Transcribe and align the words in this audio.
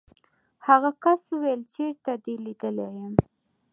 هغه 0.67 0.89
کس 1.03 1.21
وویل 1.31 1.61
چېرته 1.73 2.11
دې 2.23 2.35
لیدلی 2.45 2.87
یم. 2.95 3.13